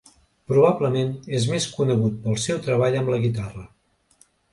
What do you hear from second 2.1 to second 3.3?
pel seu treball amb la